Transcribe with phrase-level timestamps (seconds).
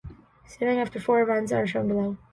[0.47, 2.17] Standings after four events are shown below.